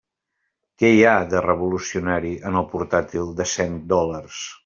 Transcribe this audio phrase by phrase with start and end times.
[0.83, 4.43] Què hi ha de revolucionari en el portàtil de cent dòlars?